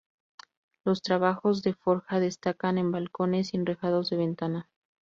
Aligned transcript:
Los 0.83 1.03
trabajos 1.03 1.61
de 1.61 1.75
forja 1.75 2.19
destacan 2.19 2.79
en 2.79 2.89
balcones 2.91 3.53
y 3.53 3.57
enrejados 3.57 4.09
de 4.09 4.17
ventana. 4.17 4.67